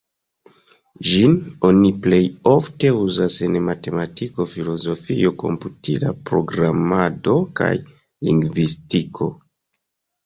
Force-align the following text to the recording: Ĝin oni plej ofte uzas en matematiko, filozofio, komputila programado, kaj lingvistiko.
Ĝin 1.09 1.35
oni 1.67 1.91
plej 2.05 2.21
ofte 2.53 2.91
uzas 3.01 3.37
en 3.47 3.57
matematiko, 3.67 4.47
filozofio, 4.55 5.35
komputila 5.45 6.17
programado, 6.31 7.37
kaj 7.61 7.73
lingvistiko. 8.31 9.31